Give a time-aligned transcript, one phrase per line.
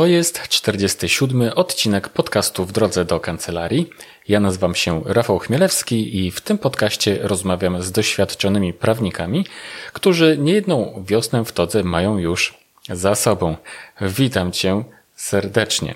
[0.00, 3.90] To jest 47 odcinek podcastu w drodze do kancelarii.
[4.28, 9.46] Ja nazywam się Rafał Chmielewski i w tym podcaście rozmawiam z doświadczonymi prawnikami,
[9.92, 12.54] którzy niejedną wiosnę w todze mają już
[12.88, 13.56] za sobą.
[14.00, 14.84] Witam Cię
[15.16, 15.94] serdecznie.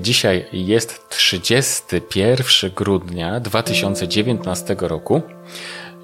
[0.00, 5.22] Dzisiaj jest 31 grudnia 2019 roku.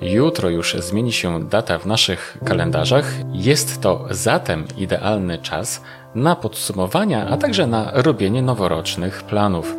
[0.02, 3.12] Jutro już zmieni się data w naszych kalendarzach.
[3.32, 5.80] Jest to zatem idealny czas
[6.14, 9.77] na podsumowania, a także na robienie noworocznych planów.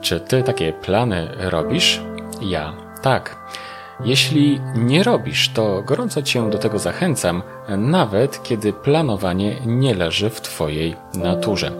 [0.00, 2.00] Czy ty takie plany robisz?
[2.40, 2.72] Ja
[3.02, 3.36] tak.
[4.04, 7.42] Jeśli nie robisz, to gorąco cię do tego zachęcam,
[7.78, 11.72] nawet kiedy planowanie nie leży w twojej naturze.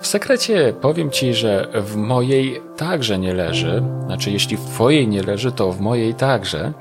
[0.00, 3.82] W sekrecie powiem Ci, że w mojej także nie leży.
[4.06, 6.72] Znaczy, jeśli w Twojej nie leży, to w mojej także.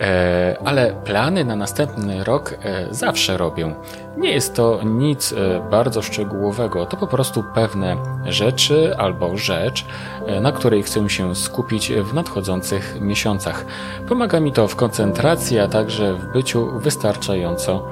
[0.00, 3.74] E, ale plany na następny rok e, zawsze robię.
[4.16, 7.96] Nie jest to nic e, bardzo szczegółowego, to po prostu pewne
[8.26, 9.84] rzeczy albo rzecz,
[10.40, 13.64] na której chcę się skupić w nadchodzących miesiącach.
[14.08, 17.88] Pomaga mi to w koncentracji, a także w byciu wystarczająco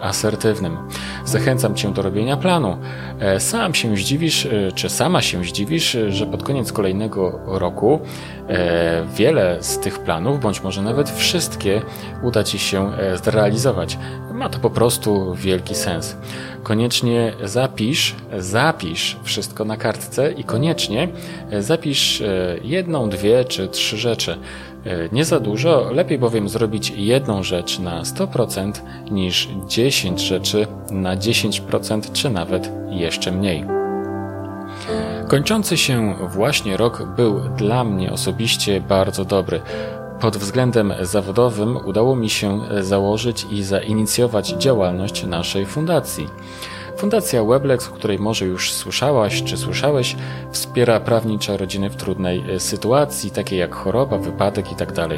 [0.00, 0.76] asertywnym.
[1.24, 2.78] Zachęcam Cię do robienia planu.
[3.20, 8.00] E, sam się zdziwisz, e, czy sama się zdziwisz, że pod koniec kolejnego roku
[9.16, 11.82] wiele z tych planów, bądź może nawet wszystkie,
[12.22, 12.92] uda Ci się
[13.24, 13.98] zrealizować.
[14.32, 16.16] Ma to po prostu wielki sens.
[16.62, 21.08] Koniecznie zapisz, zapisz wszystko na kartce i koniecznie
[21.60, 22.22] zapisz
[22.62, 24.38] jedną, dwie czy trzy rzeczy.
[24.86, 28.72] E, nie za dużo, lepiej bowiem zrobić jedną rzecz na 100%
[29.10, 33.64] niż 10 rzeczy na 10% czy nawet jeszcze mniej.
[35.28, 39.60] Kończący się właśnie rok był dla mnie osobiście bardzo dobry.
[40.20, 46.26] Pod względem zawodowym udało mi się założyć i zainicjować działalność naszej fundacji.
[47.00, 50.16] Fundacja Weblex, o której może już słyszałaś czy słyszałeś,
[50.52, 54.94] wspiera prawnicze rodziny w trudnej e, sytuacji, takie jak choroba, wypadek itd.
[54.94, 55.10] Tak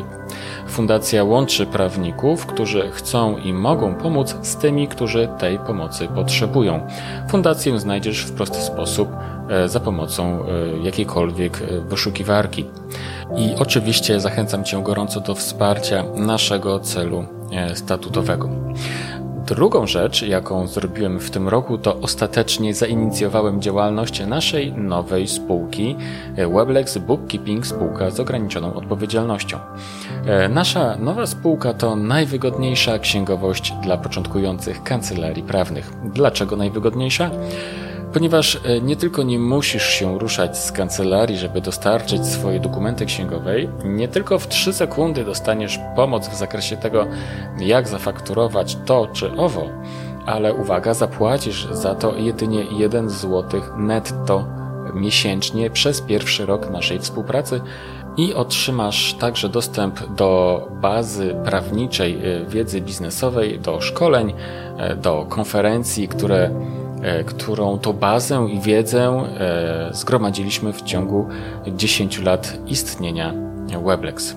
[0.68, 6.86] Fundacja łączy prawników, którzy chcą i mogą pomóc z tymi, którzy tej pomocy potrzebują.
[7.28, 9.08] Fundację znajdziesz w prosty sposób
[9.48, 12.66] e, za pomocą e, jakiejkolwiek wyszukiwarki.
[13.36, 17.24] I oczywiście zachęcam Cię gorąco do wsparcia naszego celu
[17.74, 18.48] statutowego.
[19.54, 25.96] Drugą rzecz, jaką zrobiłem w tym roku, to ostatecznie zainicjowałem działalność naszej nowej spółki
[26.36, 29.58] e, Weblex Bookkeeping Spółka z ograniczoną odpowiedzialnością.
[30.26, 35.92] E, nasza nowa spółka to najwygodniejsza księgowość dla początkujących kancelarii prawnych.
[36.04, 37.30] Dlaczego najwygodniejsza?
[38.12, 43.68] Ponieważ e, nie tylko nie musisz się ruszać z kancelarii, żeby dostarczyć swoje dokumenty księgowej,
[43.84, 47.06] nie tylko w 3 sekundy dostaniesz pomoc w zakresie tego,
[47.58, 49.68] jak zafakturować to czy owo,
[50.26, 54.46] ale uwaga, zapłacisz za to jedynie 1 zł netto
[54.94, 57.60] miesięcznie przez pierwszy rok naszej współpracy
[58.16, 64.34] i otrzymasz także dostęp do bazy prawniczej e, wiedzy biznesowej, do szkoleń,
[64.78, 66.50] e, do konferencji, które
[67.26, 71.28] którą to bazę i wiedzę e, zgromadziliśmy w ciągu
[71.66, 73.34] 10 lat istnienia
[73.84, 74.36] Weblex.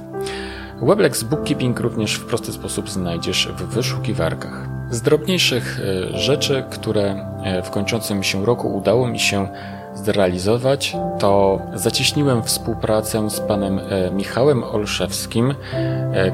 [0.81, 4.67] Weblex Bookkeeping również w prosty sposób znajdziesz w wyszukiwarkach.
[4.91, 5.79] Z drobniejszych
[6.13, 7.25] e, rzeczy, które
[7.63, 9.47] w kończącym się roku udało mi się
[9.93, 13.79] zrealizować, to zacieśniłem współpracę z panem
[14.11, 15.55] Michałem Olszewskim,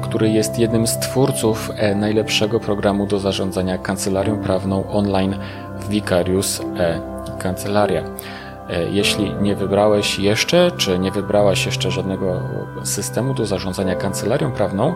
[0.02, 5.36] który jest jednym z twórców najlepszego programu do zarządzania kancelarią prawną online
[5.88, 7.00] Vicarius e
[7.38, 8.02] Kancelaria.
[8.68, 12.40] E, jeśli nie wybrałeś jeszcze, czy nie wybrałaś jeszcze żadnego
[12.84, 14.94] systemu do zarządzania kancelarią prawną,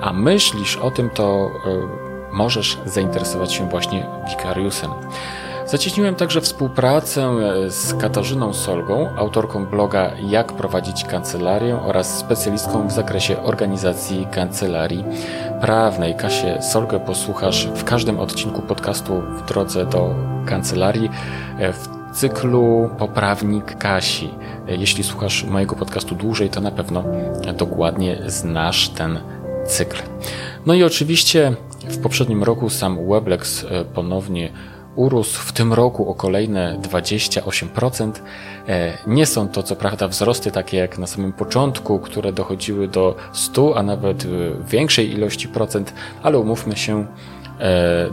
[0.00, 4.90] a myślisz o tym, to e, możesz zainteresować się właśnie Vicariusem.
[5.66, 12.92] Zacieśniłem także współpracę e, z Katarzyną Solgą, autorką bloga Jak prowadzić kancelarię oraz specjalistką w
[12.92, 15.04] zakresie organizacji kancelarii
[15.60, 16.14] prawnej.
[16.14, 20.14] Kasię Solgę posłuchasz w każdym odcinku podcastu w drodze do
[20.46, 21.10] kancelarii
[21.58, 24.30] e, w cyklu Poprawnik Kasi.
[24.68, 27.04] E, jeśli słuchasz mojego podcastu dłużej, to na pewno
[27.58, 29.20] dokładnie znasz ten
[29.66, 30.02] cykl.
[30.66, 31.56] No i oczywiście
[31.88, 34.52] w poprzednim roku sam Weblex ponownie
[34.96, 38.12] urósł w tym roku o kolejne 28%.
[38.68, 43.16] E, nie są to co prawda wzrosty takie jak na samym początku, które dochodziły do
[43.32, 44.28] 100, a nawet e,
[44.68, 47.06] większej ilości procent, ale umówmy się,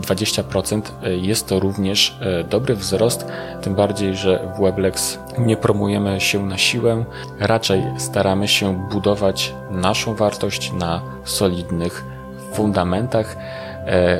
[0.00, 2.18] 20% e, jest to również
[2.50, 3.26] dobry wzrost,
[3.62, 7.04] tym bardziej, że w Weblex nie promujemy się na siłę,
[7.40, 12.04] raczej staramy się budować naszą wartość na solidnych
[12.52, 13.36] fundamentach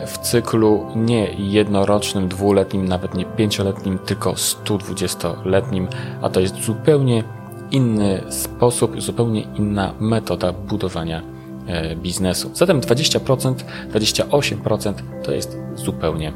[0.06, 5.88] w cyklu nie jednorocznym, dwuletnim, nawet nie pięcioletnim, tylko 120-letnim,
[6.22, 7.24] a to jest zupełnie
[7.70, 11.22] inny sposób, zupełnie inna metoda budowania
[11.66, 12.50] e, biznesu.
[12.54, 13.54] Zatem 20%,
[13.92, 16.32] 28% to jest zupełnie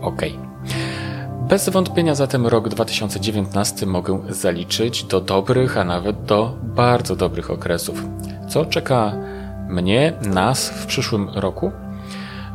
[0.00, 0.22] ok.
[1.48, 8.04] Bez wątpienia zatem rok 2019 mogę zaliczyć do dobrych, a nawet do bardzo dobrych okresów.
[8.48, 9.12] Co czeka
[9.68, 11.72] mnie, nas w przyszłym roku?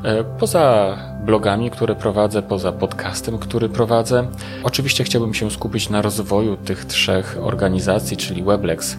[0.07, 4.27] E, poza blogami, które prowadzę, poza podcastem, który prowadzę,
[4.63, 8.98] oczywiście chciałbym się skupić na rozwoju tych trzech organizacji, czyli Weblex,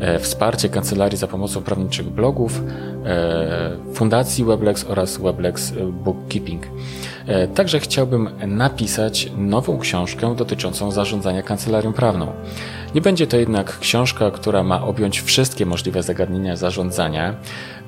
[0.00, 2.62] e, wsparcie kancelarii za pomocą prawniczych blogów,
[3.04, 5.72] e, Fundacji Weblex oraz Weblex
[6.04, 6.62] Bookkeeping.
[7.54, 12.32] Także chciałbym napisać nową książkę dotyczącą zarządzania kancelarią prawną.
[12.94, 17.34] Nie będzie to jednak książka, która ma objąć wszystkie możliwe zagadnienia zarządzania.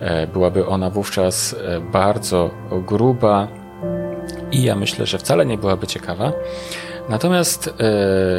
[0.00, 2.50] E, byłaby ona wówczas e, bardzo
[2.86, 3.48] gruba
[4.52, 6.32] i ja myślę, że wcale nie byłaby ciekawa.
[7.08, 7.72] Natomiast e,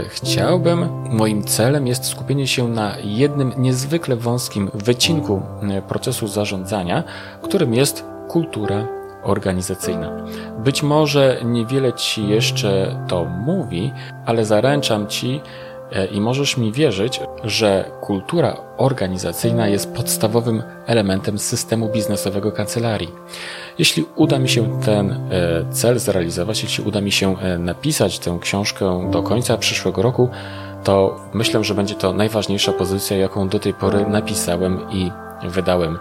[0.10, 7.04] chciałbym, moim celem jest skupienie się na jednym niezwykle wąskim wycinku e, procesu zarządzania,
[7.42, 8.95] którym jest kultura
[9.26, 10.26] organizacyjna.
[10.58, 13.94] Być może niewiele Ci jeszcze to mówi,
[14.26, 15.42] ale zaręczam Ci,
[15.92, 23.12] E, I możesz mi wierzyć, że kultura organizacyjna jest podstawowym elementem systemu biznesowego kancelarii.
[23.80, 25.18] Jeśli uda mi się ten e,
[25.72, 30.30] cel zrealizować, jeśli uda mi się e, napisać tę książkę do końca przyszłego roku,
[30.84, 35.12] to myślę, że będzie to najważniejsza pozycja, jaką do tej pory napisałem i
[35.44, 36.00] wydałem.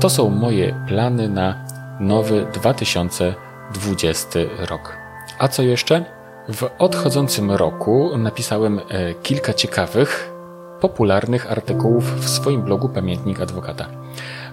[0.00, 1.69] To są moje plany na
[2.00, 4.96] nowy 2020 rok.
[5.38, 6.04] A co jeszcze?
[6.48, 10.30] W odchodzącym roku napisałem e, kilka ciekawych,
[10.80, 13.86] popularnych artykułów w swoim blogu Pamiętnik Adwokata.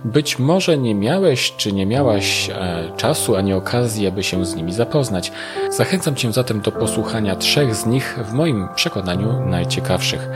[0.05, 4.73] Być może nie miałeś czy nie miałaś e, czasu ani okazji, aby się z nimi
[4.73, 5.31] zapoznać.
[5.69, 10.29] Zachęcam Cię zatem do posłuchania trzech z nich w moim przekonaniu najciekawszych.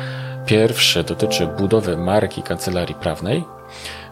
[0.46, 3.44] Pierwszy dotyczy budowy marki kancelarii prawnej.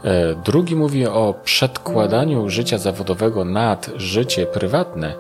[0.04, 5.16] E, drugi mówi o przedkładaniu życia zawodowego nad życie prywatne.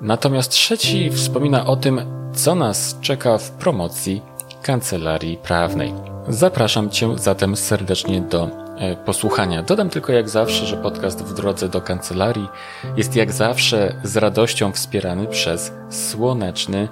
[0.00, 2.00] Natomiast trzeci wspomina o tym,
[2.34, 4.22] co nas czeka w promocji
[4.62, 5.94] kancelarii prawnej.
[6.28, 8.48] Zapraszam Cię zatem serdecznie do
[8.78, 9.62] e, posłuchania.
[9.62, 12.48] Dodam tylko jak zawsze, że podcast w drodze do kancelarii
[12.96, 16.88] jest jak zawsze z radością wspierany przez słoneczny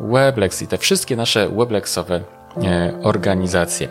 [0.00, 2.20] Weblex i te wszystkie nasze Weblexowe
[2.62, 3.88] e, organizacje.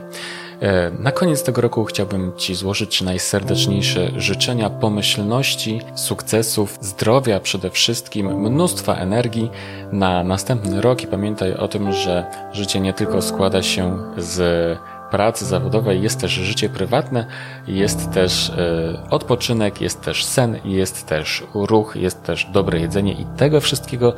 [0.62, 8.42] E, na koniec tego roku chciałbym Ci złożyć najserdeczniejsze życzenia pomyślności, sukcesów, zdrowia przede wszystkim,
[8.42, 9.52] mnóstwa energii
[9.92, 14.78] na następny rok i pamiętaj o tym, że życie nie tylko składa się z
[15.12, 17.26] pracy zawodowej, jest też życie prywatne,
[17.68, 23.26] jest też e, odpoczynek, jest też sen, jest też ruch, jest też dobre jedzenie i
[23.38, 24.16] tego wszystkiego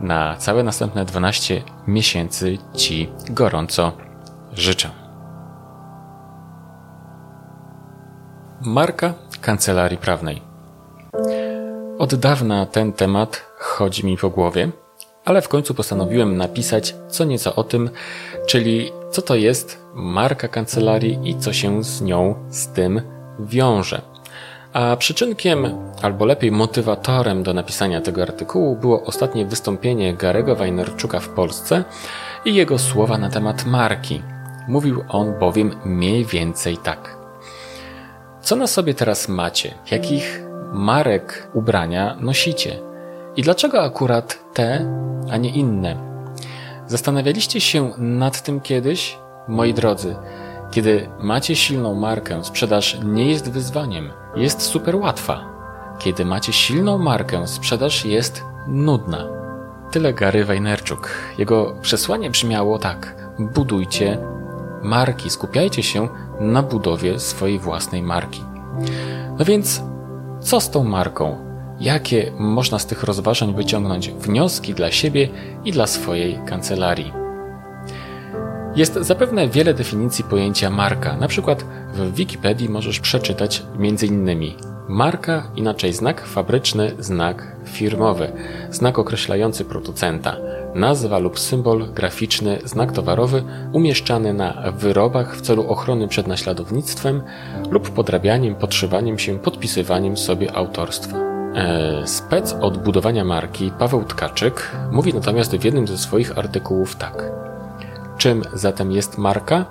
[0.00, 3.92] na całe następne 12 miesięcy Ci gorąco
[4.52, 5.05] życzę.
[8.66, 10.42] Marka kancelarii prawnej.
[11.98, 14.70] Od dawna ten temat chodzi mi po głowie,
[15.24, 17.90] ale w końcu postanowiłem napisać co nieco o tym,
[18.46, 23.02] czyli co to jest marka kancelarii i co się z nią z tym
[23.40, 24.02] wiąże.
[24.72, 25.66] A przyczynkiem,
[26.02, 31.84] albo lepiej motywatorem do napisania tego artykułu było ostatnie wystąpienie Garego Wajnerczuka w Polsce
[32.44, 34.22] i jego słowa na temat marki.
[34.68, 37.15] Mówił on bowiem mniej więcej tak.
[38.46, 39.74] Co na sobie teraz macie?
[39.90, 42.78] Jakich marek ubrania nosicie?
[43.36, 44.86] I dlaczego akurat te,
[45.30, 45.96] a nie inne?
[46.86, 49.18] Zastanawialiście się nad tym kiedyś?
[49.48, 50.16] Moi drodzy,
[50.70, 55.44] kiedy macie silną markę, sprzedaż nie jest wyzwaniem, jest super łatwa.
[55.98, 59.28] Kiedy macie silną markę, sprzedaż jest nudna.
[59.90, 61.10] Tyle Gary Wajnerczuk.
[61.38, 64.18] Jego przesłanie brzmiało tak: budujcie
[64.82, 66.08] marki, skupiajcie się
[66.40, 68.42] na budowie swojej własnej marki.
[69.38, 69.82] No więc,
[70.40, 71.36] co z tą marką?
[71.80, 75.28] Jakie można z tych rozważań wyciągnąć wnioski dla siebie
[75.64, 77.12] i dla swojej kancelarii?
[78.76, 81.16] Jest zapewne wiele definicji pojęcia marka.
[81.16, 81.64] Na przykład
[81.94, 84.75] w Wikipedii możesz przeczytać m.in.
[84.88, 88.32] marka, inaczej znak fabryczny, znak firmowy,
[88.70, 90.36] znak określający producenta,
[90.74, 97.22] nazwa lub symbol graficzny, znak towarowy umieszczany na wyrobach w celu ochrony przed naśladownictwem
[97.70, 101.16] lub podrabianiem, podszywaniem się, podpisywaniem sobie autorstwa.
[101.54, 107.32] E, spec od budowania marki Paweł Tkaczyk mówi natomiast w jednym ze swoich artykułów tak.
[108.18, 109.64] Czym zatem jest marka?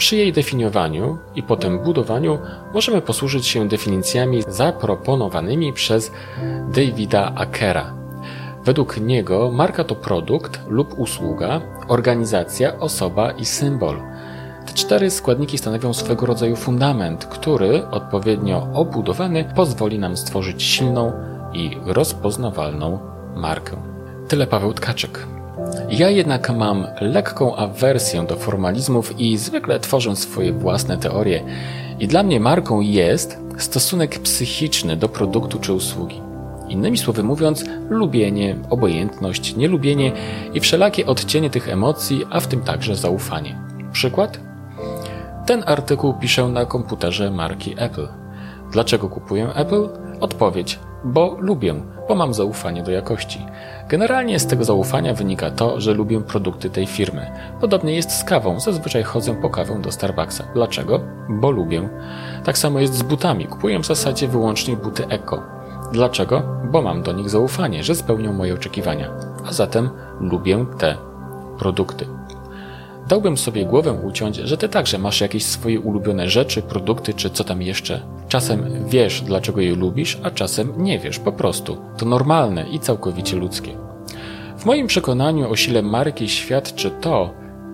[0.00, 2.38] Przy jej definiowaniu i potem budowaniu
[2.74, 6.12] możemy posłużyć się definicjami zaproponowanymi przez
[6.74, 7.94] Davida Akera.
[8.64, 13.96] Według niego marka to produkt lub usługa, organizacja, osoba i symbol.
[14.66, 21.12] Te cztery składniki stanowią swego rodzaju fundament, który, odpowiednio obudowany, pozwoli nam stworzyć silną
[21.52, 22.98] i rozpoznawalną
[23.36, 23.76] markę.
[24.28, 25.39] Tyle Paweł Tkaczyk.
[25.90, 31.42] Ja jednak mam lekką awersję do formalizmów i zwykle tworzę swoje własne teorie.
[32.00, 36.20] I dla mnie marką jest stosunek psychiczny do produktu czy usługi.
[36.68, 40.12] Innymi słowy mówiąc, lubienie, obojętność, nielubienie
[40.54, 43.58] i wszelakie odcienie tych emocji, a w tym także zaufanie.
[43.92, 44.40] Przykład?
[45.46, 48.08] Ten artykuł piszę na komputerze marki Apple.
[48.72, 49.88] Dlaczego kupuję Apple?
[50.20, 51.74] Odpowiedź: bo lubię,
[52.08, 53.46] bo mam zaufanie do jakości.
[53.88, 57.30] Generalnie z tego zaufania wynika to, że lubię produkty tej firmy.
[57.60, 60.44] Podobnie jest z kawą, zazwyczaj chodzę po kawę do Starbucksa.
[60.54, 61.00] Dlaczego?
[61.28, 61.88] Bo lubię.
[62.44, 65.42] Tak samo jest z butami, kupuję w zasadzie wyłącznie buty eko.
[65.92, 66.42] Dlaczego?
[66.70, 69.10] Bo mam do nich zaufanie, że spełnią moje oczekiwania.
[69.46, 69.90] A zatem
[70.20, 70.96] lubię te
[71.58, 72.19] produkty.
[73.10, 77.44] Dałbym sobie głowę uciąć, że ty także masz jakieś swoje ulubione rzeczy, produkty czy co
[77.44, 78.00] tam jeszcze.
[78.28, 81.76] Czasem wiesz, dlaczego je lubisz, a czasem nie wiesz po prostu.
[81.96, 83.76] To normalne i całkowicie ludzkie.
[84.58, 87.30] W moim przekonaniu o sile marki świadczy to,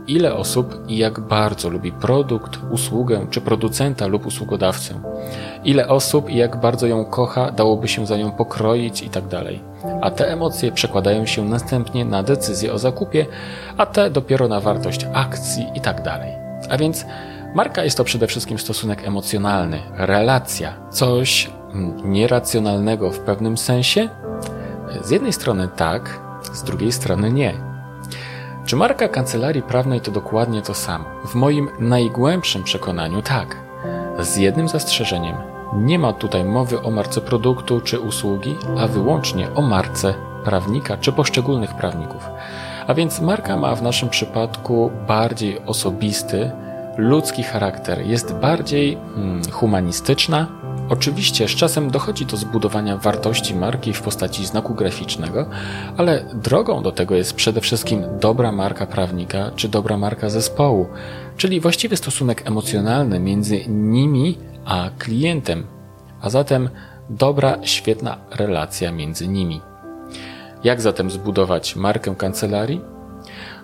[0.07, 5.01] ile osób i jak bardzo lubi produkt, usługę czy producenta lub usługodawcę.
[5.65, 9.29] Ile osób i jak bardzo ją kocha, dałoby się za nią pokroić itd.
[9.31, 13.27] Tak a te emocje przekładają się następnie na decyzję o zakupie,
[13.77, 16.03] a te dopiero na wartość akcji itd.
[16.03, 16.21] Tak
[16.71, 17.07] a więc
[17.55, 21.51] marka jest to przede wszystkim stosunek emocjonalny, relacja, coś
[22.05, 24.09] nieracjonalnego w pewnym sensie.
[25.05, 26.21] Z jednej strony tak,
[26.53, 27.55] z drugiej strony nie.
[28.67, 31.05] Czy marka kancelarii prawnej to dokładnie to samo?
[31.27, 33.57] W moim najgłębszym przekonaniu tak.
[34.21, 35.56] Z jednym zastrzeżeniem.
[35.75, 41.13] Nie ma tutaj mowy o marce produktu czy usługi, a wyłącznie o marce prawnika czy
[41.13, 42.29] poszczególnych prawników.
[42.87, 46.51] A więc marka ma w naszym przypadku bardziej osobisty,
[46.97, 50.47] ludzki charakter, jest bardziej hmm, humanistyczna,
[50.89, 55.47] Oczywiście z czasem dochodzi do zbudowania wartości marki w postaci znaku graficznego,
[55.97, 60.87] ale drogą do tego jest przede wszystkim dobra marka prawnika czy dobra marka zespołu,
[61.37, 65.67] czyli właściwy stosunek emocjonalny między nimi a klientem,
[66.21, 66.69] a zatem
[67.11, 69.61] dobra, świetna relacja między nimi.
[70.65, 72.81] Jak zatem zbudować markę kancelarii?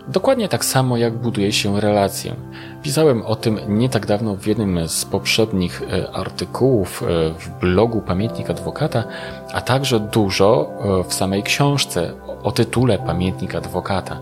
[0.09, 2.35] Dokładnie tak samo jak buduje się relację.
[2.83, 7.07] Pisałem o tym nie tak dawno w jednym z poprzednich e, artykułów e,
[7.39, 9.05] w blogu Pamiętnik Adwokata,
[9.53, 14.19] a także dużo e, w samej książce o tytule Pamiętnik Adwokata.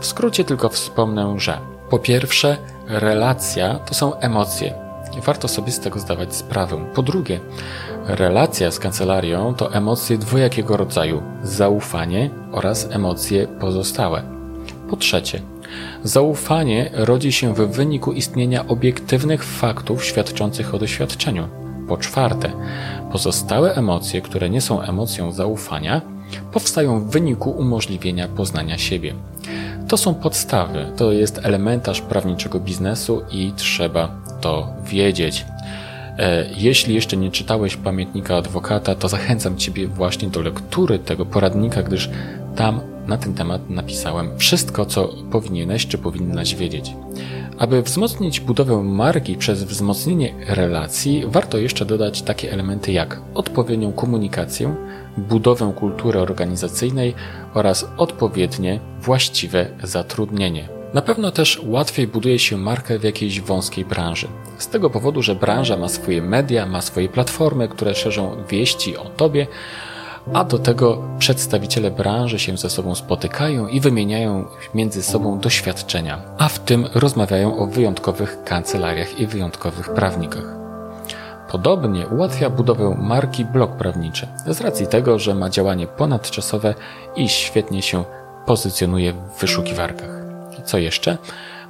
[0.00, 1.58] W skrócie tylko wspomnę, że
[1.90, 2.56] po pierwsze,
[2.88, 4.89] relacja to są emocje.
[5.26, 6.76] Warto sobie z tego zdawać sprawę.
[6.94, 7.40] Po drugie,
[8.06, 14.22] relacja z kancelarią to emocje dwojakiego rodzaju: zaufanie oraz emocje pozostałe.
[14.90, 15.42] Po trzecie,
[16.04, 21.48] zaufanie rodzi się w wyniku istnienia obiektywnych faktów świadczących o doświadczeniu.
[21.88, 22.50] Po czwarte,
[23.12, 26.00] pozostałe emocje, które nie są emocją zaufania,
[26.52, 29.14] powstają w wyniku umożliwienia poznania siebie.
[29.88, 34.08] To są podstawy, to jest elementarz prawniczego biznesu i trzeba
[34.84, 35.44] wiedzieć.
[36.18, 41.82] E, jeśli jeszcze nie czytałeś pamiętnika adwokata, to zachęcam Ciebie właśnie do lektury tego poradnika,
[41.82, 42.10] gdyż
[42.56, 46.92] tam na ten temat napisałem wszystko, co powinieneś czy powinnaś wiedzieć.
[47.58, 54.74] Aby wzmocnić budowę marki przez wzmocnienie relacji, warto jeszcze dodać takie elementy jak odpowiednią komunikację,
[55.18, 57.14] budowę kultury organizacyjnej
[57.54, 60.79] oraz odpowiednie, właściwe zatrudnienie.
[60.94, 64.28] Na pewno też łatwiej buduje się markę w jakiejś wąskiej branży.
[64.58, 69.04] Z tego powodu, że branża ma swoje media, ma swoje platformy, które szerzą wieści o
[69.04, 69.46] tobie,
[70.32, 76.48] a do tego przedstawiciele branży się ze sobą spotykają i wymieniają między sobą doświadczenia, a
[76.48, 80.56] w tym rozmawiają o wyjątkowych kancelariach i wyjątkowych prawnikach.
[81.50, 86.74] Podobnie ułatwia budowę marki blog prawniczy, z racji tego, że ma działanie ponadczasowe
[87.16, 88.04] i świetnie się
[88.46, 90.19] pozycjonuje w wyszukiwarkach.
[90.64, 91.18] Co jeszcze?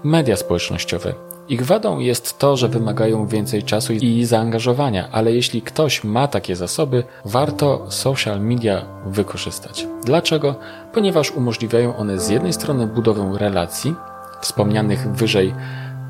[0.05, 6.05] Media społecznościowe ich wadą jest to, że wymagają więcej czasu i zaangażowania, ale jeśli ktoś
[6.05, 9.87] ma takie zasoby, warto social media wykorzystać.
[10.05, 10.55] Dlaczego?
[10.93, 13.95] Ponieważ umożliwiają one z jednej strony budowę relacji,
[14.41, 15.55] wspomnianych wyżej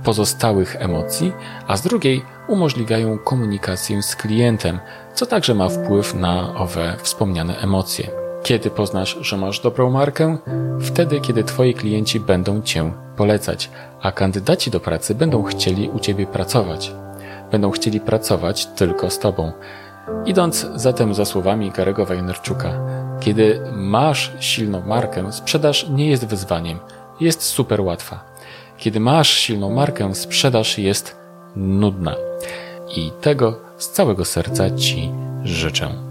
[0.04, 1.32] pozostałych emocji,
[1.66, 4.78] a z drugiej umożliwiają komunikację z klientem,
[5.14, 8.29] co także ma wpływ na owe wspomniane emocje.
[8.42, 10.38] Kiedy poznasz, że masz dobrą markę?
[10.80, 13.70] Wtedy, kiedy Twoi klienci będą Cię polecać,
[14.02, 16.92] a kandydaci do pracy będą chcieli u Ciebie pracować.
[17.52, 19.52] Będą chcieli pracować tylko z Tobą.
[20.26, 22.73] Idąc zatem za słowami Garego Wajnerczuka,
[23.20, 26.78] kiedy masz silną markę, sprzedaż nie jest wyzwaniem,
[27.20, 28.25] jest super łatwa.
[28.78, 31.16] Kiedy masz silną markę, sprzedaż jest
[31.56, 32.14] nudna.
[32.97, 35.12] I tego z całego serca Ci
[35.44, 36.09] życzę.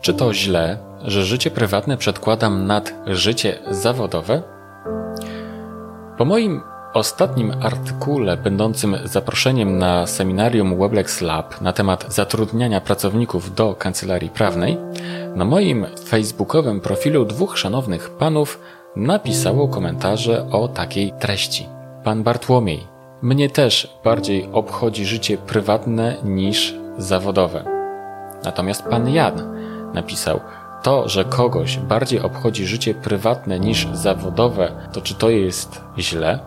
[0.00, 4.42] Czy to źle, że życie prywatne przedkładam nad życie zawodowe?
[6.18, 6.60] Po moim
[6.94, 14.78] ostatnim artykule, będącym zaproszeniem na seminarium Weblex Lab na temat zatrudniania pracowników do kancelarii prawnej,
[15.34, 18.60] na moim facebookowym profilu dwóch szanownych panów
[18.96, 21.66] napisało komentarze o takiej treści.
[22.04, 22.86] Pan Bartłomiej,
[23.22, 27.64] mnie też bardziej obchodzi życie prywatne niż zawodowe.
[28.44, 29.57] Natomiast pan Jan
[29.94, 30.40] napisał,
[30.82, 36.38] to, że kogoś bardziej obchodzi życie prywatne niż zawodowe, to czy to jest źle?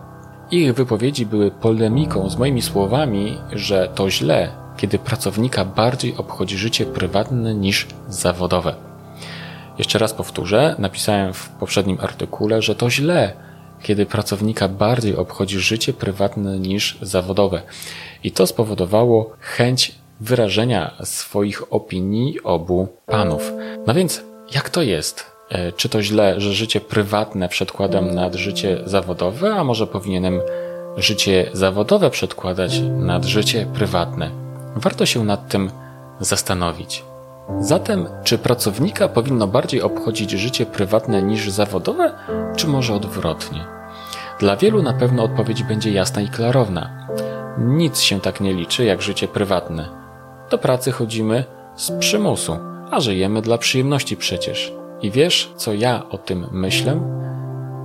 [0.50, 6.86] Ich wypowiedzi były polemiką z moimi słowami, że to źle, kiedy pracownika bardziej obchodzi życie
[6.86, 8.74] prywatne niż zawodowe.
[9.78, 13.32] Jeszcze raz powtórzę, napisałem w poprzednim artykule, że to źle,
[13.82, 17.62] kiedy pracownika bardziej obchodzi życie prywatne niż zawodowe.
[18.24, 23.52] I to spowodowało chęć wyrażenia swoich opinii obu panów.
[23.86, 24.22] No więc,
[24.54, 25.32] jak to jest?
[25.48, 30.40] E, czy to źle, że życie prywatne przedkładam nad życie zawodowe, a może powinienem
[30.96, 34.30] życie zawodowe przedkładać nad życie prywatne?
[34.76, 35.70] Warto się nad tym
[36.20, 37.04] zastanowić.
[37.60, 42.12] Zatem, czy pracownika powinno bardziej obchodzić życie prywatne niż zawodowe,
[42.56, 43.64] czy może odwrotnie?
[44.40, 47.08] Dla wielu na pewno odpowiedź będzie jasna i klarowna.
[47.58, 50.01] Nic się tak nie liczy jak życie prywatne.
[50.52, 51.44] Do pracy chodzimy
[51.76, 52.56] z przymusu,
[52.90, 54.72] a żyjemy dla przyjemności przecież.
[55.02, 57.00] I wiesz, co ja o tym myślę?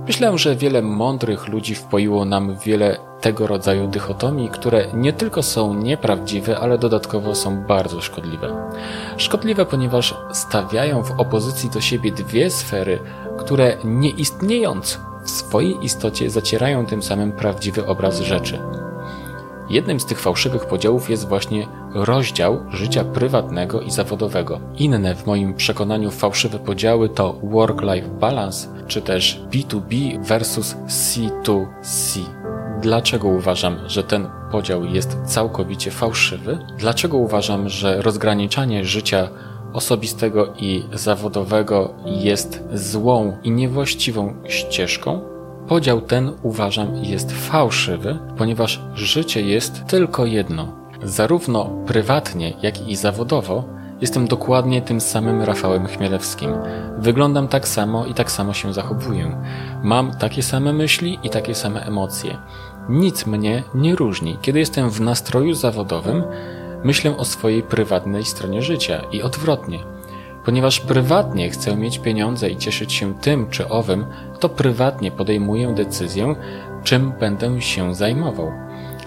[0.06, 5.74] Myślę, że wiele mądrych ludzi wpoiło nam wiele tego rodzaju dychotomii, które nie tylko są
[5.74, 8.70] nieprawdziwe, ale dodatkowo są bardzo szkodliwe.
[9.16, 12.98] Szkodliwe, ponieważ stawiają w opozycji do siebie dwie sfery,
[13.38, 18.58] które nie istniejąc w swojej istocie zacierają tym samym prawdziwy obraz rzeczy.
[19.70, 24.60] Jednym z tych fałszywych podziałów jest właśnie rozdział życia prywatnego i zawodowego.
[24.78, 32.20] Inne w moim przekonaniu fałszywe podziały to work-life balance czy też B2B versus C2C.
[32.82, 36.58] Dlaczego uważam, że ten podział jest całkowicie fałszywy?
[36.78, 39.28] Dlaczego uważam, że rozgraniczanie życia
[39.72, 45.37] osobistego i zawodowego jest złą i niewłaściwą ścieżką?
[45.68, 50.68] Podział ten uważam jest fałszywy, ponieważ życie jest tylko jedno.
[51.02, 56.50] Zarówno prywatnie, jak i zawodowo jestem dokładnie tym samym Rafałem Chmielewskim.
[56.98, 59.36] Wyglądam tak samo i tak samo się zachowuję.
[59.82, 62.36] Mam takie same myśli i takie same emocje.
[62.88, 64.38] Nic mnie nie różni.
[64.42, 66.22] Kiedy jestem w nastroju zawodowym,
[66.84, 69.78] myślę o swojej prywatnej stronie życia i odwrotnie.
[70.48, 74.06] Ponieważ prywatnie chcę mieć pieniądze i cieszyć się tym czy owym,
[74.40, 76.34] to prywatnie podejmuję decyzję,
[76.84, 78.52] czym będę się zajmował.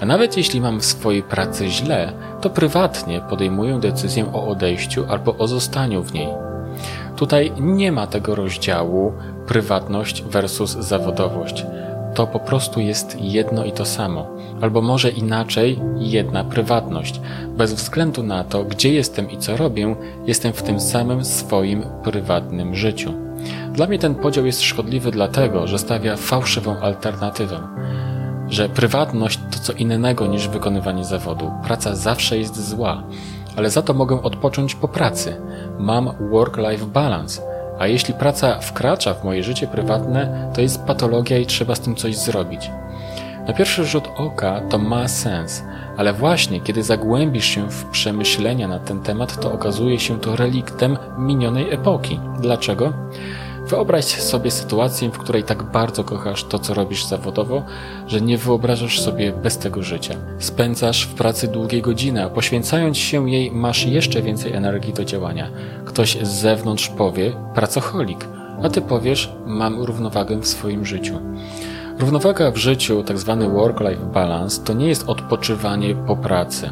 [0.02, 5.38] A nawet jeśli mam w swojej pracy źle, to prywatnie podejmuję decyzję o odejściu albo
[5.38, 6.30] o zostaniu w niej.
[7.16, 9.14] Tutaj nie ma tego rozdziału
[9.48, 11.66] prywatność versus zawodowość.
[12.16, 17.22] To po prostu jest jedno i to samo albo może inaczej jedna prywatność.
[17.58, 19.96] Bez względu na to, gdzie jestem i co robię,
[20.26, 23.14] jestem w tym samym swoim prywatnym życiu.
[23.74, 27.60] Dla mnie ten podział jest szkodliwy dlatego, że stawia fałszywą alternatywę.
[28.50, 31.52] Że prywatność to co innego niż wykonywanie zawodu.
[31.64, 33.04] Praca zawsze jest zła,
[33.58, 35.42] ale za to mogę odpocząć po pracy.
[35.80, 37.51] Mam work-life balance.
[37.82, 41.96] A jeśli praca wkracza w moje życie prywatne, to jest patologia i trzeba z tym
[41.96, 42.72] coś zrobić.
[43.48, 45.64] Na pierwszy rzut oka to ma sens,
[45.98, 50.98] ale właśnie kiedy zagłębisz się w przemyślenia na ten temat, to okazuje się to reliktem
[51.18, 52.20] minionej epoki.
[52.40, 52.94] Dlaczego?
[53.72, 57.64] Wyobraź sobie sytuację, w której tak bardzo kochasz to, co robisz zawodowo,
[58.08, 60.16] że nie wyobrażasz sobie bez tego życia.
[60.40, 65.50] Spędzasz w pracy długie godziny, a poświęcając się jej masz jeszcze więcej energii do działania.
[65.86, 68.26] Ktoś z zewnątrz powie pracocholik,
[68.64, 71.20] a ty powiesz mam równowagę w swoim życiu.
[72.00, 76.70] Równowaga w życiu, tak zwany work-life balance, to nie jest odpoczywanie po pracy.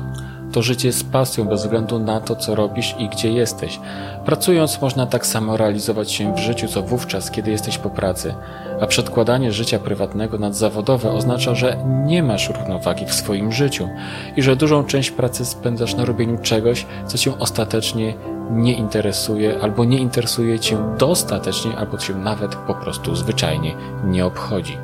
[0.53, 3.79] To życie z pasją bez względu na to, co robisz i gdzie jesteś.
[4.25, 8.35] Pracując można tak samo realizować się w życiu, co wówczas, kiedy jesteś po pracy.
[8.81, 13.89] A przedkładanie życia prywatnego nad zawodowe oznacza, że nie masz równowagi w swoim życiu
[14.35, 18.13] i że dużą część pracy spędzasz na robieniu czegoś, co cię ostatecznie
[18.51, 24.77] nie interesuje albo nie interesuje Cię dostatecznie, albo Cię nawet po prostu zwyczajnie nie obchodzi.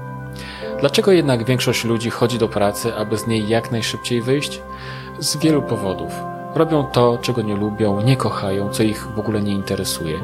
[0.80, 4.62] Dlaczego jednak większość ludzi chodzi do pracy, aby z niej jak najszybciej wyjść?
[5.20, 6.12] Z wielu powodów.
[6.56, 10.18] Robią to, czego nie lubią, nie kochają, co ich w ogóle nie interesuje,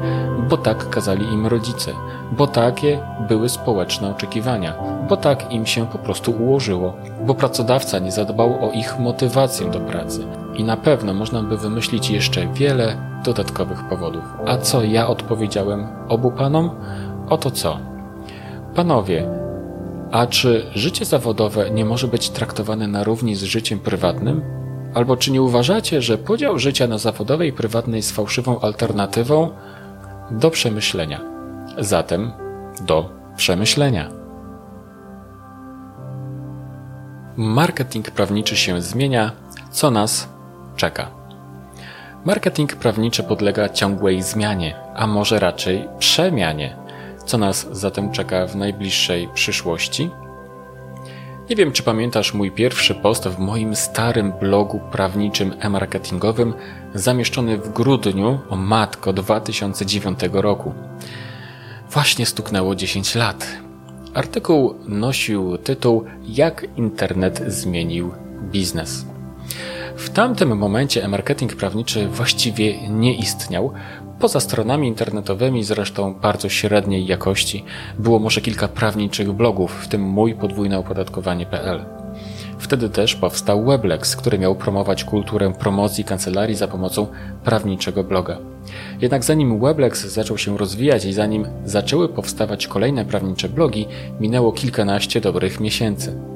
[0.48, 1.92] bo tak kazali im rodzice,
[2.32, 4.74] bo takie były społeczne oczekiwania,
[5.08, 9.80] bo tak im się po prostu ułożyło, bo pracodawca nie zadbał o ich motywację do
[9.80, 10.26] pracy.
[10.54, 14.24] I na pewno można by wymyślić jeszcze wiele dodatkowych powodów.
[14.46, 16.70] A co ja odpowiedziałem obu panom?
[17.28, 17.78] Oto co.
[18.74, 19.28] Panowie,
[20.10, 24.61] a czy życie zawodowe nie może być traktowane na równi z życiem prywatnym?
[24.94, 29.50] Albo czy nie uważacie, że podział życia na zawodowe i prywatne jest fałszywą alternatywą?
[30.30, 31.20] Do przemyślenia.
[31.78, 32.32] Zatem
[32.80, 34.08] do przemyślenia.
[37.36, 39.32] Marketing prawniczy się zmienia,
[39.70, 40.28] co nas
[40.76, 41.10] czeka.
[42.24, 46.76] Marketing prawniczy podlega ciągłej zmianie, a może raczej przemianie.
[47.26, 50.10] Co nas zatem czeka w najbliższej przyszłości?
[51.50, 56.54] Nie wiem, czy pamiętasz mój pierwszy post w moim starym blogu prawniczym e-marketingowym,
[56.94, 60.74] zamieszczony w grudniu, o matko 2009 roku.
[61.90, 63.46] Właśnie stuknęło 10 lat.
[64.14, 68.10] Artykuł nosił tytuł Jak internet zmienił
[68.42, 69.11] biznes.
[69.96, 73.72] W tamtym momencie e-marketing prawniczy właściwie nie istniał,
[74.22, 77.64] Poza stronami internetowymi, zresztą bardzo średniej jakości,
[77.98, 81.84] było może kilka prawniczych blogów, w tym mój podwójne opodatkowanie.pl.
[82.58, 87.06] Wtedy też powstał Weblex, który miał promować kulturę promocji kancelarii za pomocą
[87.44, 88.38] prawniczego bloga.
[89.00, 93.86] Jednak zanim Weblex zaczął się rozwijać i zanim zaczęły powstawać kolejne prawnicze blogi,
[94.20, 96.31] minęło kilkanaście dobrych miesięcy.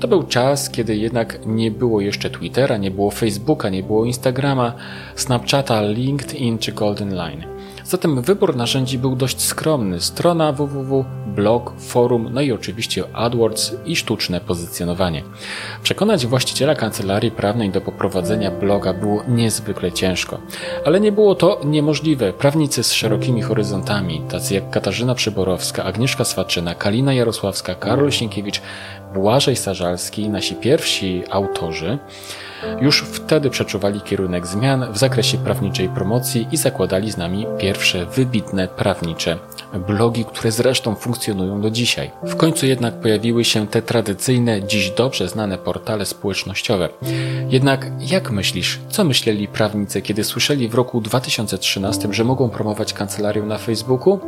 [0.00, 4.72] To był czas, kiedy jednak nie było jeszcze Twittera, nie było Facebooka, nie było Instagrama,
[5.14, 7.56] Snapchata, LinkedIn czy Golden Line.
[7.84, 10.00] Zatem wybór narzędzi był dość skromny.
[10.00, 15.22] Strona www, blog, forum, no i oczywiście AdWords i sztuczne pozycjonowanie.
[15.82, 20.38] Przekonać właściciela kancelarii prawnej do poprowadzenia bloga było niezwykle ciężko.
[20.84, 22.32] Ale nie było to niemożliwe.
[22.32, 28.62] Prawnicy z szerokimi horyzontami, tacy jak Katarzyna Przyborowska, Agnieszka Swaczyna, Kalina Jarosławska, Karol Sienkiewicz,
[29.16, 31.98] Błażej Sażalski, nasi pierwsi autorzy,
[32.80, 38.68] już wtedy przeczuwali kierunek zmian w zakresie prawniczej promocji i zakładali z nami pierwsze wybitne
[38.68, 39.38] prawnicze
[39.88, 42.10] blogi, które zresztą funkcjonują do dzisiaj.
[42.22, 46.88] W końcu jednak pojawiły się te tradycyjne, dziś dobrze znane portale społecznościowe.
[47.48, 53.42] Jednak jak myślisz, co myśleli prawnicy, kiedy słyszeli w roku 2013, że mogą promować kancelarię
[53.42, 54.20] na Facebooku?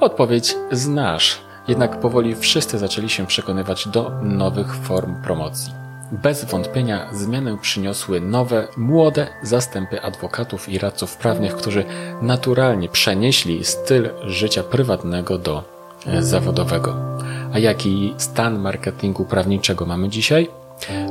[0.00, 1.51] Odpowiedź znasz.
[1.72, 5.72] Jednak powoli wszyscy zaczęli się przekonywać do nowych form promocji.
[6.12, 11.84] Bez wątpienia zmianę przyniosły nowe, młode zastępy adwokatów i radców prawnych, którzy
[12.22, 15.64] naturalnie przenieśli styl życia prywatnego do
[16.06, 16.96] e, zawodowego.
[17.54, 20.61] A jaki stan marketingu prawniczego mamy dzisiaj?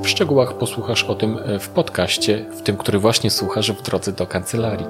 [0.04, 4.12] W szczegółach posłuchasz o tym e, w podcaście, w tym, który właśnie słuchasz w drodze
[4.12, 4.86] do kancelarii.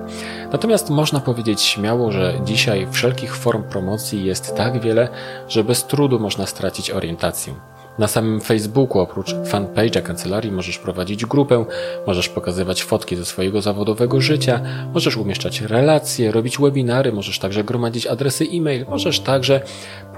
[0.52, 5.10] Natomiast można powiedzieć śmiało, że dzisiaj wszelkich form promocji jest tak wiele,
[5.48, 7.54] że bez trudu można stracić orientację.
[8.00, 11.66] Na samym Facebooku oprócz fanpage'a kancelarii możesz prowadzić grupę,
[12.08, 14.62] możesz pokazywać fotki ze swojego zawodowego życia,
[14.94, 19.62] możesz umieszczać relacje, robić webinary, możesz także gromadzić adresy e-mail, możesz także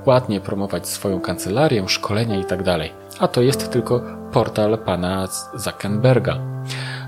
[0.03, 2.89] płatnie promować swoją kancelarię, szkolenia itd.
[3.19, 6.37] A to jest tylko portal pana Zuckerberga.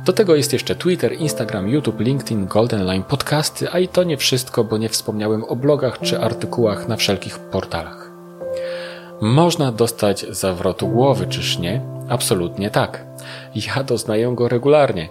[0.05, 4.17] Do tego jest jeszcze Twitter, Instagram, YouTube, LinkedIn, Golden Line, podcasty, a i to nie
[4.17, 8.11] wszystko, bo nie wspomniałem o blogach czy artykułach na wszelkich portalach.
[9.21, 11.81] Można dostać zawrotu głowy, czyż nie?
[12.09, 13.05] Absolutnie tak.
[13.55, 15.09] Ja doznaję go regularnie.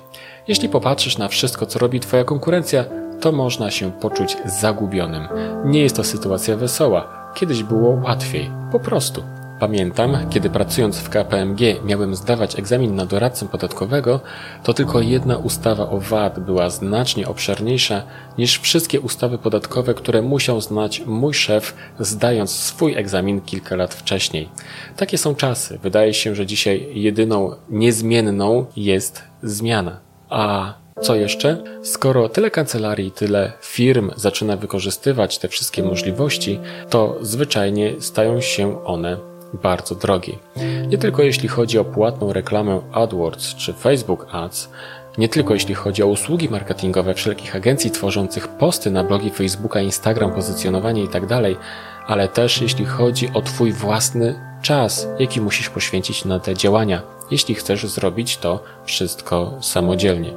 [0.49, 2.85] Jeśli popatrzysz na wszystko, co robi Twoja konkurencja,
[3.21, 5.29] to można się poczuć zagubionym.
[5.65, 7.31] Nie jest to sytuacja wesoła.
[7.35, 8.51] Kiedyś było łatwiej.
[8.73, 9.23] Po prostu.
[9.61, 14.21] Pamiętam, kiedy pracując w KPMG miałem zdawać egzamin na doradcę podatkowego,
[14.63, 18.03] to tylko jedna ustawa o VAT była znacznie obszerniejsza
[18.39, 24.49] niż wszystkie ustawy podatkowe, które musiał znać mój szef, zdając swój egzamin kilka lat wcześniej.
[24.97, 25.79] Takie są czasy.
[25.83, 30.01] Wydaje się, że dzisiaj jedyną niezmienną jest zmiana.
[30.29, 31.63] A co jeszcze?
[31.83, 39.34] Skoro tyle kancelarii, tyle firm zaczyna wykorzystywać te wszystkie możliwości, to zwyczajnie stają się one
[39.63, 40.39] bardzo drogi.
[40.89, 44.69] Nie tylko jeśli chodzi o płatną reklamę AdWords czy Facebook Ads,
[45.19, 50.33] nie tylko jeśli chodzi o usługi marketingowe wszelkich agencji tworzących posty na blogi Facebooka, Instagram,
[50.33, 51.43] pozycjonowanie itd., tak
[52.07, 57.55] ale też jeśli chodzi o Twój własny czas, jaki musisz poświęcić na te działania, jeśli
[57.55, 60.33] chcesz zrobić to wszystko samodzielnie.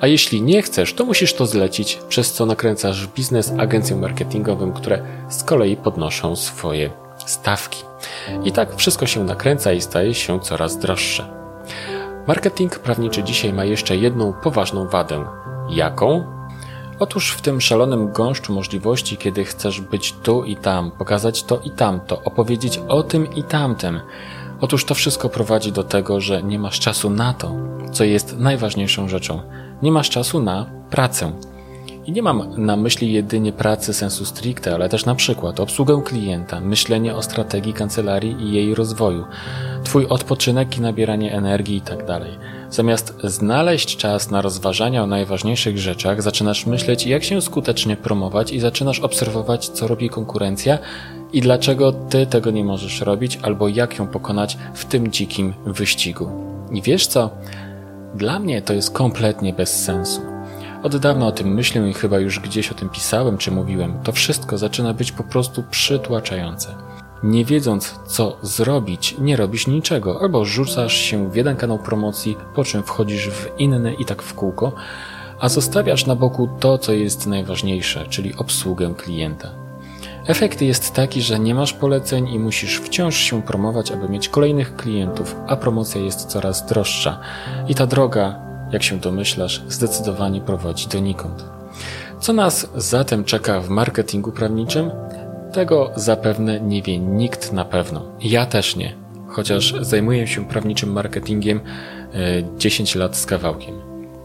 [0.00, 5.02] A jeśli nie chcesz, to musisz to zlecić, przez co nakręcasz biznes agencjom marketingowym, które
[5.28, 6.90] z kolei podnoszą swoje
[7.26, 7.93] stawki.
[8.44, 11.28] I tak wszystko się nakręca i staje się coraz droższe.
[12.26, 15.24] Marketing prawniczy dzisiaj ma jeszcze jedną poważną wadę.
[15.70, 16.24] Jaką?
[16.98, 21.70] Otóż w tym szalonym gąszczu możliwości, kiedy chcesz być tu i tam, pokazać to i
[21.70, 24.00] tamto, opowiedzieć o tym i tamtym,
[24.60, 27.52] otóż to wszystko prowadzi do tego, że nie masz czasu na to,
[27.92, 29.40] co jest najważniejszą rzeczą.
[29.82, 31.32] Nie masz czasu na pracę.
[32.06, 36.60] I nie mam na myśli jedynie pracy sensu stricte, ale też na przykład obsługę klienta,
[36.60, 39.24] myślenie o strategii kancelarii i jej rozwoju,
[39.84, 42.04] Twój odpoczynek i nabieranie energii itd.
[42.06, 42.22] Tak
[42.70, 48.60] Zamiast znaleźć czas na rozważania o najważniejszych rzeczach, zaczynasz myśleć, jak się skutecznie promować i
[48.60, 50.78] zaczynasz obserwować, co robi konkurencja
[51.32, 56.28] i dlaczego ty tego nie możesz robić, albo jak ją pokonać w tym dzikim wyścigu.
[56.72, 57.30] I wiesz co?
[58.14, 60.33] Dla mnie to jest kompletnie bez sensu.
[60.84, 64.02] Od dawna o tym myślę i chyba już gdzieś o tym pisałem czy mówiłem.
[64.02, 66.74] To wszystko zaczyna być po prostu przytłaczające.
[67.22, 72.64] Nie wiedząc, co zrobić, nie robisz niczego, albo rzucasz się w jeden kanał promocji, po
[72.64, 74.72] czym wchodzisz w inny i tak w kółko,
[75.40, 79.50] a zostawiasz na boku to, co jest najważniejsze, czyli obsługę klienta.
[80.26, 84.76] Efekt jest taki, że nie masz poleceń i musisz wciąż się promować, aby mieć kolejnych
[84.76, 87.20] klientów, a promocja jest coraz droższa.
[87.68, 91.44] I ta droga, jak się domyślasz, zdecydowanie prowadzi donikąd.
[92.20, 94.90] Co nas zatem czeka w marketingu prawniczym?
[95.52, 98.02] Tego zapewne nie wie nikt na pewno.
[98.20, 98.94] Ja też nie,
[99.28, 101.60] chociaż zajmuję się prawniczym marketingiem
[102.58, 103.74] 10 e, lat z kawałkiem.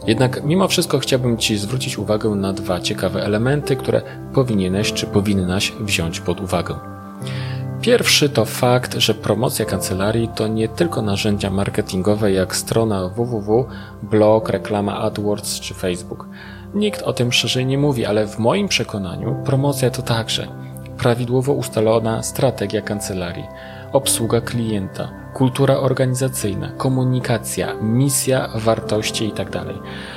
[0.08, 4.02] Jednak mimo wszystko chciałbym Ci zwrócić uwagę na dwa ciekawe elementy, które
[4.34, 6.76] powinieneś czy powinnaś wziąć pod uwagę.
[7.82, 13.68] Pierwszy to fakt, że promocja kancelarii to nie tylko narzędzia marketingowe jak strona www,
[14.04, 16.28] blog, reklama AdWords czy Facebook.
[16.74, 20.48] Nikt o tym szerzej nie mówi, ale w moim przekonaniu promocja to także
[20.98, 23.48] prawidłowo ustalona strategia kancelarii,
[23.94, 29.52] obsługa klienta, kultura organizacyjna, komunikacja, misja, wartości itd.
[29.52, 29.66] Tak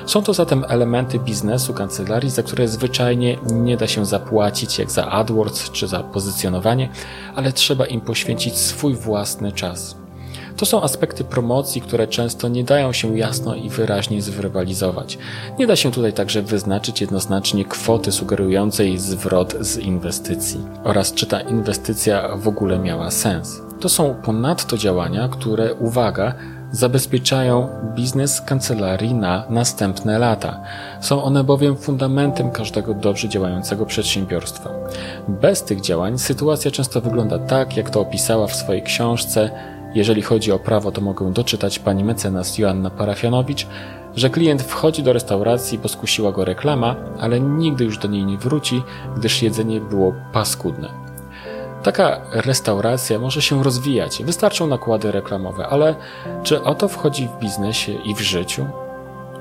[0.06, 5.10] Są to zatem elementy biznesu kancelarii, za które zwyczajnie nie da się zapłacić jak za
[5.10, 6.88] AdWords czy za pozycjonowanie,
[7.34, 10.01] ale trzeba im poświęcić swój własny czas.
[10.62, 15.18] To są aspekty promocji, które często nie dają się jasno i wyraźnie zwerbalizować.
[15.58, 21.40] Nie da się tutaj także wyznaczyć jednoznacznie kwoty sugerującej zwrot z inwestycji oraz czy ta
[21.40, 23.62] inwestycja w ogóle miała sens.
[23.80, 26.34] To są ponadto działania, które, uwaga,
[26.72, 30.60] zabezpieczają biznes kancelarii na następne lata.
[31.00, 34.70] Są one bowiem fundamentem każdego dobrze działającego przedsiębiorstwa.
[35.28, 39.50] Bez tych działań sytuacja często wygląda tak, jak to opisała w swojej książce
[39.94, 43.66] jeżeli chodzi o prawo, to mogę doczytać pani mecenas Joanna Parafianowicz,
[44.16, 48.38] że klient wchodzi do restauracji, bo skusiła go reklama, ale nigdy już do niej nie
[48.38, 48.82] wróci,
[49.16, 50.88] gdyż jedzenie było paskudne.
[51.82, 55.94] Taka restauracja może się rozwijać, wystarczą nakłady reklamowe, ale
[56.42, 58.66] czy o to wchodzi w biznesie i w życiu?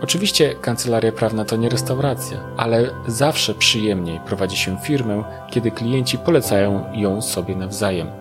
[0.03, 6.83] Oczywiście kancelaria prawna to nie restauracja, ale zawsze przyjemniej prowadzi się firmę, kiedy klienci polecają
[6.93, 8.20] ją sobie nawzajem.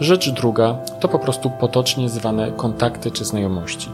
[0.00, 3.88] Rzecz druga to po prostu potocznie zwane kontakty czy znajomości.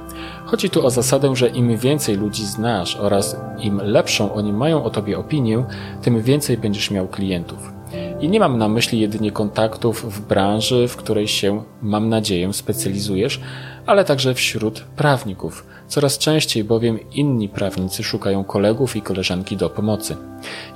[0.44, 4.90] Chodzi tu o zasadę, że im więcej ludzi znasz oraz im lepszą oni mają o
[4.90, 5.64] tobie opinię,
[6.02, 7.72] tym więcej będziesz miał klientów.
[8.20, 13.40] I nie mam na myśli jedynie kontaktów w branży, w której się, mam nadzieję, specjalizujesz,
[13.86, 15.66] ale także wśród prawników.
[15.90, 20.16] Coraz częściej bowiem inni prawnicy szukają kolegów i koleżanki do pomocy.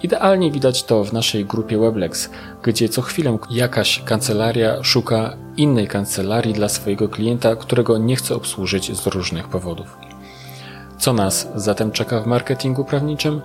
[0.03, 2.31] Idealnie widać to w naszej grupie Weblex,
[2.63, 8.97] gdzie co chwilę jakaś kancelaria szuka innej kancelarii dla swojego klienta, którego nie chce obsłużyć
[8.97, 9.97] z różnych powodów.
[10.99, 13.41] Co nas zatem czeka w marketingu prawniczym?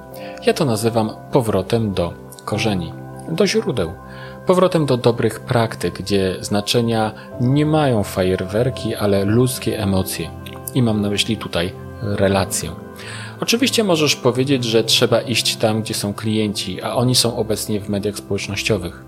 [0.45, 2.13] Ja to nazywam powrotem do
[2.45, 2.93] korzeni,
[3.32, 3.93] do źródeł.
[4.45, 10.38] Powrotem do dobrych praktyk, gdzie znaczenia nie mają fajerwerki, ale ludzkie emocje.
[10.75, 12.71] I mam na myśli tutaj relację.
[13.41, 17.89] Oczywiście możesz powiedzieć, że trzeba iść tam, gdzie są klienci, a oni są obecnie w
[17.89, 19.03] mediach społecznościowych.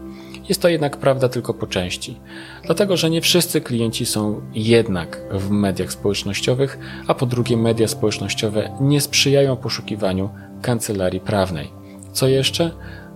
[0.50, 2.17] Jest to jednak prawda tylko po części,
[2.63, 8.78] dlatego że nie wszyscy klienci są jednak w mediach społecznościowych, a po drugie media społecznościowe
[8.82, 10.30] nie sprzyjają poszukiwaniu
[10.62, 11.71] kancelarii prawnej.
[12.13, 12.71] Co jeszcze?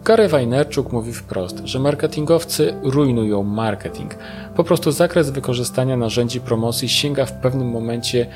[0.05, 4.15] Gary Wajnerczuk mówi wprost, że marketingowcy rujnują marketing.
[4.55, 8.27] Po prostu zakres wykorzystania narzędzi promocji sięga w pewnym momencie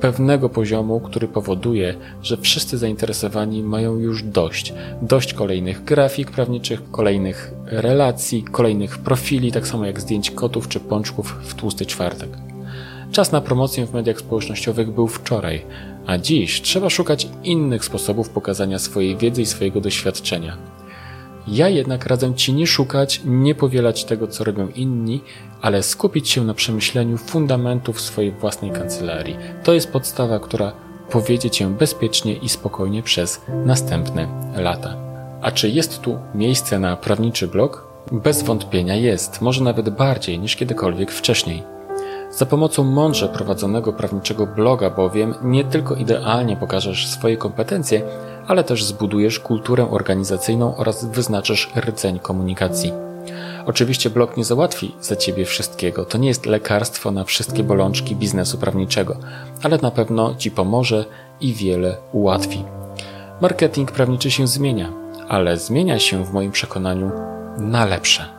[0.00, 4.74] pewnego poziomu, który powoduje, że wszyscy zainteresowani mają już dość.
[5.02, 11.36] Dość kolejnych grafik prawniczych, kolejnych relacji, kolejnych profili, tak samo jak zdjęć kotów czy pączków
[11.42, 12.30] w tłusty czwartek.
[13.12, 15.62] Czas na promocję w mediach społecznościowych był wczoraj,
[16.06, 20.75] a dziś trzeba szukać innych sposobów pokazania swojej wiedzy i swojego doświadczenia.
[21.48, 25.20] Ja jednak radzę Ci nie szukać, nie powielać tego, co robią inni,
[25.62, 29.36] ale skupić się na przemyśleniu fundamentów swojej własnej kancelarii.
[29.64, 30.72] To jest podstawa, która
[31.10, 34.96] powiedzie Cię bezpiecznie i spokojnie przez następne lata.
[35.42, 37.86] A czy jest tu miejsce na prawniczy blog?
[38.12, 41.75] Bez wątpienia jest, może nawet bardziej niż kiedykolwiek wcześniej.
[42.30, 48.02] Za pomocą mądrze prowadzonego prawniczego bloga bowiem nie tylko idealnie pokażesz swoje kompetencje,
[48.46, 52.92] ale też zbudujesz kulturę organizacyjną oraz wyznaczysz rdzeń komunikacji.
[53.66, 58.58] Oczywiście blog nie załatwi za ciebie wszystkiego, to nie jest lekarstwo na wszystkie bolączki biznesu
[58.58, 59.16] prawniczego,
[59.62, 61.04] ale na pewno ci pomoże
[61.40, 62.64] i wiele ułatwi.
[63.40, 64.92] Marketing prawniczy się zmienia,
[65.28, 67.10] ale zmienia się w moim przekonaniu
[67.58, 68.35] na lepsze.